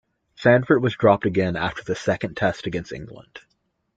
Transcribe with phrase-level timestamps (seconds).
[0.35, 3.39] Sanford was dropped again after the second Test against England.